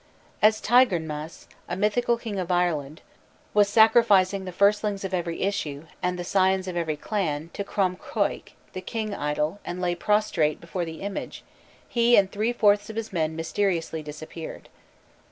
[0.41, 3.01] As Tigernmas, a mythical king of Ireland,
[3.53, 7.95] was sacrificing "the firstlings of every issue, and the scions of every clan" to Crom
[7.97, 11.43] Croich, the king idol, and lay prostrate before the image,
[11.87, 14.69] he and three fourths of his men mysteriously disappeared.